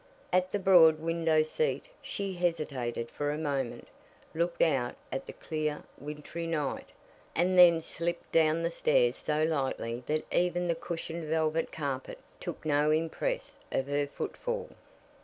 [0.33, 3.87] At the broad window seat she hesitated for a moment,
[4.33, 6.87] looked out at the clear, wintry night,
[7.35, 12.65] and then slipped down the stairs so lightly that even the cushioned velvet carpet took
[12.65, 14.69] no impress of her footfall.